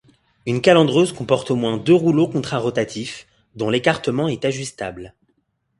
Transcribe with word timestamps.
Une 0.47 0.61
calandreuse 0.61 1.13
comporte 1.13 1.51
au 1.51 1.55
moins 1.55 1.77
deux 1.77 1.93
rouleaux 1.93 2.27
contrarotatifs, 2.27 3.27
dont 3.55 3.69
l'écartement 3.69 4.27
est 4.29 4.45
ajustable. 4.45 5.13